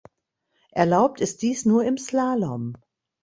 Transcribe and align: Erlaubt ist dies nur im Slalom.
Erlaubt 0.71 1.21
ist 1.21 1.43
dies 1.43 1.63
nur 1.63 1.83
im 1.85 1.95
Slalom. 1.95 2.73